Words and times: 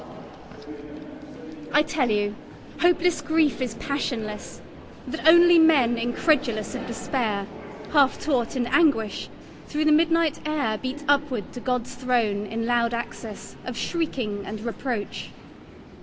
Grief 0.65 0.79
I 1.71 1.83
TELL 1.83 2.09
you, 2.09 2.35
hopeless 2.79 3.21
grief 3.21 3.61
is 3.61 3.75
passionless; 3.75 4.59
That 5.05 5.27
only 5.27 5.59
men 5.59 5.99
incredulous 5.99 6.73
of 6.73 6.87
despair, 6.87 7.45
Half 7.93 8.19
taught 8.19 8.55
in 8.55 8.65
anguish, 8.65 9.29
through 9.67 9.85
the 9.85 9.91
midnight 9.91 10.39
air 10.43 10.79
Beat 10.79 11.03
upward 11.07 11.53
to 11.53 11.59
God's 11.59 11.93
throne 11.93 12.47
in 12.47 12.65
loud 12.65 12.95
access 12.95 13.55
Of 13.63 13.77
shrieking 13.77 14.41
and 14.43 14.61
reproach. 14.61 15.29